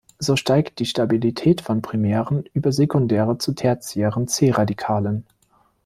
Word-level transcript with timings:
So 0.17 0.35
steigt 0.35 0.79
die 0.79 0.87
Stabilität 0.87 1.61
von 1.61 1.83
primären 1.83 2.45
über 2.53 2.71
sekundäre 2.71 3.37
zu 3.37 3.53
tertiären 3.53 4.27
C-Radikalen. 4.27 5.27